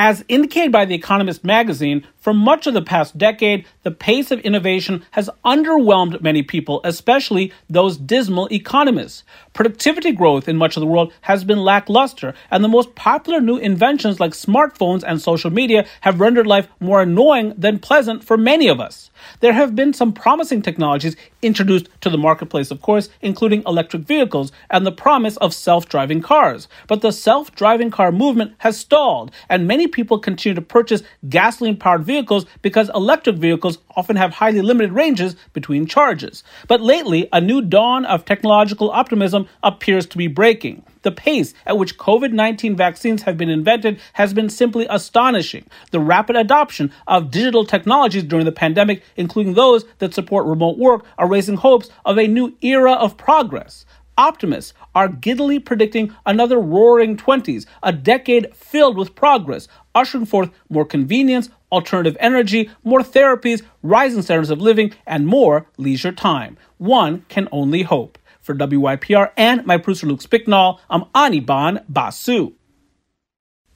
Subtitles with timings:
[0.00, 4.38] As indicated by The Economist magazine, for much of the past decade, the pace of
[4.40, 9.24] innovation has underwhelmed many people, especially those dismal economists.
[9.54, 13.56] Productivity growth in much of the world has been lackluster, and the most popular new
[13.56, 18.68] inventions like smartphones and social media have rendered life more annoying than pleasant for many
[18.68, 19.10] of us.
[19.40, 24.52] There have been some promising technologies introduced to the marketplace, of course, including electric vehicles
[24.70, 26.68] and the promise of self driving cars.
[26.86, 31.76] But the self driving car movement has stalled, and many people continue to purchase gasoline
[31.76, 36.44] powered vehicles because electric vehicles often have highly limited ranges between charges.
[36.68, 40.84] But lately, a new dawn of technological optimism appears to be breaking.
[41.02, 45.64] The pace at which COVID 19 vaccines have been invented has been simply astonishing.
[45.90, 51.04] The rapid adoption of digital technologies during the pandemic, including those that support remote work,
[51.16, 53.86] are raising hopes of a new era of progress.
[54.18, 60.84] Optimists are giddily predicting another roaring 20s, a decade filled with progress, ushering forth more
[60.84, 66.58] convenience, alternative energy, more therapies, rising standards of living, and more leisure time.
[66.78, 68.18] One can only hope.
[68.40, 72.54] For WYPR and my producer Luke Spicknall, I'm Anirban Basu.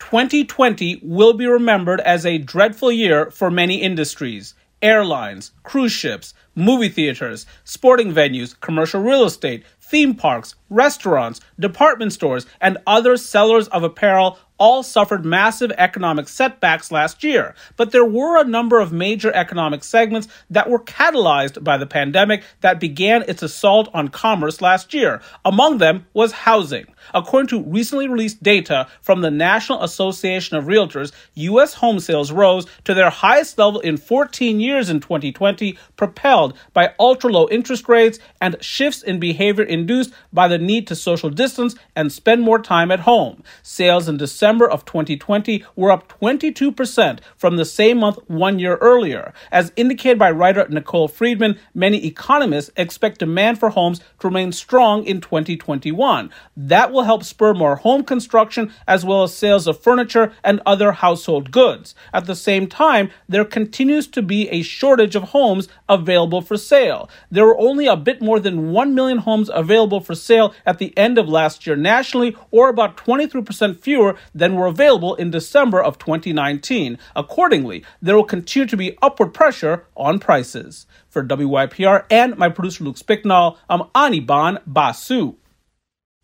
[0.00, 6.88] 2020 will be remembered as a dreadful year for many industries airlines, cruise ships, movie
[6.88, 9.62] theaters, sporting venues, commercial real estate,
[9.92, 16.92] theme parks, restaurants, department stores, and other sellers of apparel all suffered massive economic setbacks
[16.92, 21.76] last year, but there were a number of major economic segments that were catalyzed by
[21.76, 25.20] the pandemic that began its assault on commerce last year.
[25.44, 26.86] Among them was housing.
[27.12, 31.74] According to recently released data from the National Association of Realtors, U.S.
[31.74, 37.32] home sales rose to their highest level in 14 years in 2020, propelled by ultra
[37.32, 42.12] low interest rates and shifts in behavior induced by the need to social distance and
[42.12, 43.42] spend more time at home.
[43.62, 49.32] Sales in December of 2020 were up 22% from the same month one year earlier.
[49.50, 55.04] As indicated by writer Nicole Friedman, many economists expect demand for homes to remain strong
[55.04, 56.30] in 2021.
[56.56, 60.92] That will help spur more home construction as well as sales of furniture and other
[60.92, 61.94] household goods.
[62.12, 67.10] At the same time, there continues to be a shortage of homes available for sale.
[67.30, 70.96] There were only a bit more than 1 million homes available for sale at the
[70.96, 75.98] end of last year nationally, or about 23% fewer than were available in December of
[75.98, 76.98] 2019.
[77.16, 80.86] Accordingly, there will continue to be upward pressure on prices.
[81.08, 85.36] For WYPR and my producer Luke Spicknall, I'm Anirban Basu.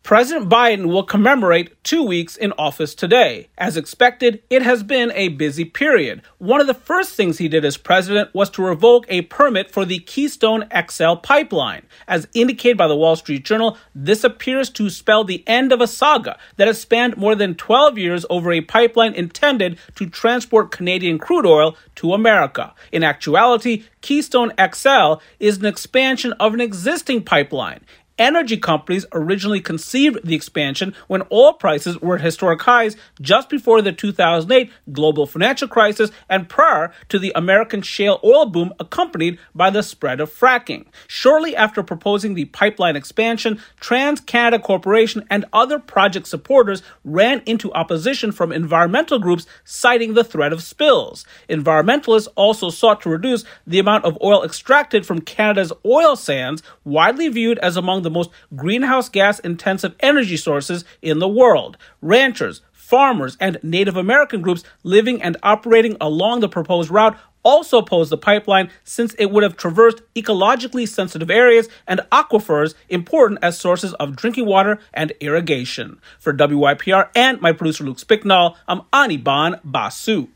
[0.03, 3.49] President Biden will commemorate two weeks in office today.
[3.59, 6.23] As expected, it has been a busy period.
[6.39, 9.85] One of the first things he did as president was to revoke a permit for
[9.85, 11.85] the Keystone XL pipeline.
[12.07, 15.85] As indicated by the Wall Street Journal, this appears to spell the end of a
[15.87, 21.19] saga that has spanned more than 12 years over a pipeline intended to transport Canadian
[21.19, 22.73] crude oil to America.
[22.91, 27.81] In actuality, Keystone XL is an expansion of an existing pipeline
[28.19, 33.81] energy companies originally conceived the expansion when oil prices were at historic highs just before
[33.81, 39.69] the 2008 global financial crisis and prior to the American shale oil boom accompanied by
[39.69, 40.85] the spread of fracking.
[41.07, 48.31] Shortly after proposing the pipeline expansion, TransCanada Corporation and other project supporters ran into opposition
[48.31, 51.25] from environmental groups citing the threat of spills.
[51.49, 57.29] Environmentalists also sought to reduce the amount of oil extracted from Canada's oil sands, widely
[57.29, 61.77] viewed as among the the most greenhouse gas intensive energy sources in the world.
[62.01, 68.11] Ranchers, farmers, and Native American groups living and operating along the proposed route also opposed
[68.11, 73.93] the pipeline since it would have traversed ecologically sensitive areas and aquifers important as sources
[73.93, 75.99] of drinking water and irrigation.
[76.19, 80.27] For WYPR and my producer Luke Spicknall, I'm Anirban Basu.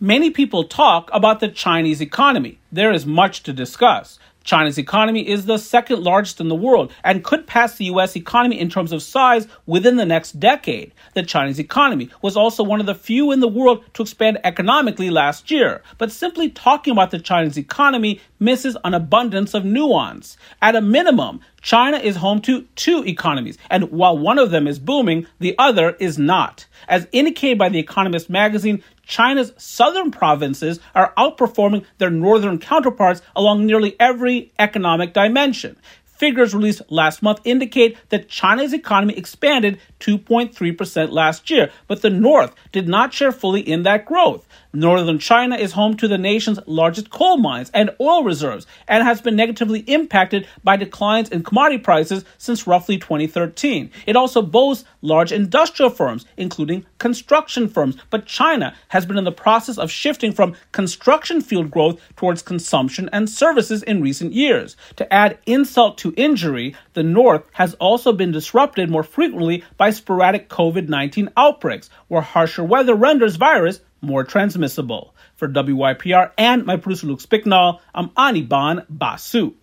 [0.00, 2.58] Many people talk about the Chinese economy.
[2.70, 4.18] There is much to discuss.
[4.46, 8.58] China's economy is the second largest in the world and could pass the US economy
[8.58, 10.92] in terms of size within the next decade.
[11.14, 15.10] The Chinese economy was also one of the few in the world to expand economically
[15.10, 20.36] last year, but simply talking about the Chinese economy misses an abundance of nuance.
[20.62, 24.78] At a minimum, China is home to two economies, and while one of them is
[24.78, 26.64] booming, the other is not.
[26.86, 33.66] As indicated by The Economist magazine, China's southern provinces are outperforming their northern counterparts along
[33.66, 35.76] nearly every economic dimension.
[36.04, 42.54] Figures released last month indicate that China's economy expanded 2.3% last year, but the North
[42.70, 44.46] did not share fully in that growth.
[44.76, 49.22] Northern China is home to the nation's largest coal mines and oil reserves and has
[49.22, 53.90] been negatively impacted by declines in commodity prices since roughly 2013.
[54.06, 59.32] It also boasts large industrial firms, including construction firms, but China has been in the
[59.32, 64.76] process of shifting from construction field growth towards consumption and services in recent years.
[64.96, 70.50] To add insult to injury, the North has also been disrupted more frequently by sporadic
[70.50, 75.14] COVID 19 outbreaks, where harsher weather renders virus more transmissible.
[75.34, 79.54] For WYPR and my producer Luke Spicknall, I'm Anirban Basu.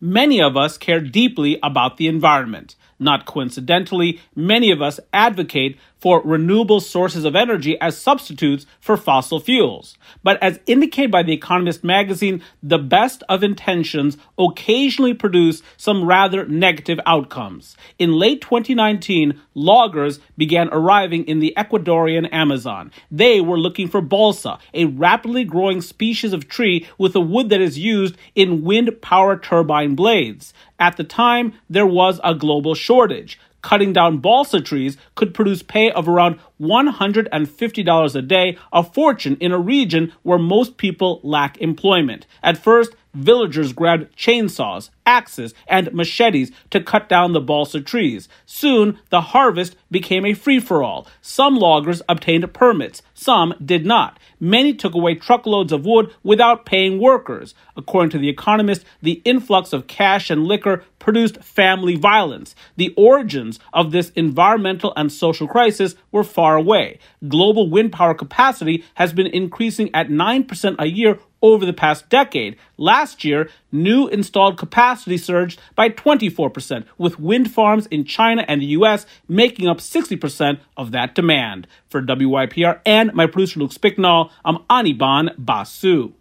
[0.00, 2.76] Many of us care deeply about the environment.
[2.98, 9.40] Not coincidentally, many of us advocate for renewable sources of energy as substitutes for fossil
[9.40, 9.96] fuels.
[10.22, 16.46] But as indicated by The Economist magazine, the best of intentions occasionally produce some rather
[16.46, 17.76] negative outcomes.
[17.98, 22.92] In late 2019, loggers began arriving in the Ecuadorian Amazon.
[23.10, 27.60] They were looking for balsa, a rapidly growing species of tree with a wood that
[27.60, 30.52] is used in wind power turbine blades.
[30.78, 33.38] At the time, there was a global shortage.
[33.62, 39.50] Cutting down balsa trees could produce pay of around $150 a day, a fortune in
[39.50, 42.26] a region where most people lack employment.
[42.42, 48.28] At first, villagers grabbed chainsaws, axes, and machetes to cut down the balsa trees.
[48.44, 51.06] Soon, the harvest became a free for all.
[51.20, 54.18] Some loggers obtained permits, some did not.
[54.38, 57.54] Many took away truckloads of wood without paying workers.
[57.76, 62.54] According to The Economist, the influx of cash and liquor produced family violence.
[62.76, 66.98] The origins of this environmental and social crisis were far away.
[67.28, 72.56] Global wind power capacity has been increasing at 9% a year over the past decade.
[72.76, 78.66] Last year, new installed capacity surged by 24%, with wind farms in China and the
[78.66, 81.66] US making up 60% of that demand.
[81.88, 86.12] For WYPR and my producer Luke Spicknall, I'm Anirban Basu.